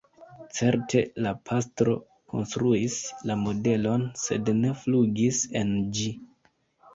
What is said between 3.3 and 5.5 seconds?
la modelon, sed ne flugis